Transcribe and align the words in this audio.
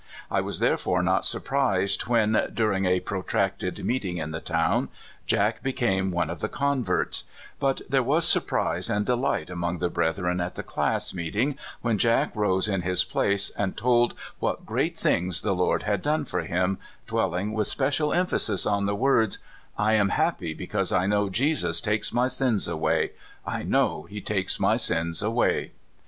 I 0.31 0.41
was 0.41 0.57
therefore 0.57 1.03
not 1.03 1.25
surprised 1.25 2.07
when, 2.07 2.49
during 2.55 2.85
a 2.85 3.01
protracted 3.01 3.85
meeting 3.85 4.17
in 4.17 4.31
the 4.31 4.39
town, 4.39 4.89
Jack 5.27 5.61
became 5.61 6.09
one 6.09 6.31
of 6.31 6.39
the 6.39 6.49
converts; 6.49 7.25
but 7.59 7.81
there 7.87 8.01
was 8.01 8.27
surprise 8.27 8.89
and 8.89 9.05
delight 9.05 9.51
among 9.51 9.77
the 9.77 9.91
brethren 9.91 10.41
at 10.41 10.55
the 10.55 10.63
class 10.63 11.13
meeting 11.13 11.55
when 11.83 11.99
Jack 11.99 12.35
rose 12.35 12.67
in 12.67 12.81
his 12.81 13.03
place 13.03 13.51
and 13.51 13.77
told 13.77 14.15
what 14.39 14.65
great 14.65 14.97
things 14.97 15.43
the 15.43 15.53
Lord 15.53 15.83
had 15.83 16.01
done 16.01 16.25
for 16.25 16.41
him, 16.41 16.79
dwelling 17.05 17.53
with 17.53 17.67
special 17.67 18.11
emphasis 18.11 18.65
on 18.65 18.87
the 18.87 18.95
words," 18.95 19.37
1 19.75 19.93
am 19.93 20.09
happy, 20.09 20.55
because 20.55 20.91
I 20.91 21.05
know 21.05 21.29
Jesus 21.29 21.79
takes 21.79 22.11
my 22.11 22.27
sins 22.27 22.67
away— 22.67 23.11
I 23.45 23.61
know 23.61 24.07
he 24.09 24.19
takes 24.19 24.59
my 24.59 24.77
sins 24.77 25.21
away." 25.21 25.73